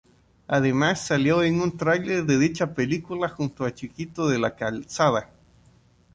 [0.47, 5.29] Además salió en un tráiler de dicha película junto a Chiquito de la Calzada.